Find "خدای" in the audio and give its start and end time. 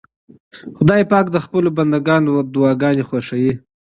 0.77-1.01